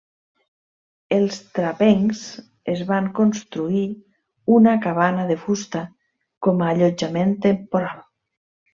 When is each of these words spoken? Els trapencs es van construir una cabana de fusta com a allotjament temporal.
Els 1.17 1.35
trapencs 1.57 2.23
es 2.73 2.81
van 2.93 3.11
construir 3.21 3.85
una 4.57 4.75
cabana 4.89 5.29
de 5.35 5.39
fusta 5.47 5.85
com 6.49 6.65
a 6.69 6.75
allotjament 6.75 7.41
temporal. 7.51 8.07